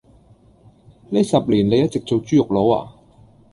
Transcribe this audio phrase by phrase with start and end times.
[1.11, 2.91] 呢十年你一直做豬肉佬呀？